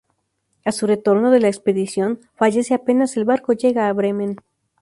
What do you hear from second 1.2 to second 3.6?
de la expedición, fallece apenas el barco